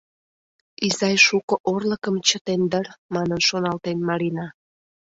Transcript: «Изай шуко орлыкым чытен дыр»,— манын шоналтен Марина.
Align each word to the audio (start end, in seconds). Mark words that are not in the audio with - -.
«Изай 0.87 1.15
шуко 1.25 1.55
орлыкым 1.73 2.15
чытен 2.27 2.61
дыр»,— 2.71 2.87
манын 3.13 3.39
шоналтен 3.47 3.97
Марина. 4.07 4.47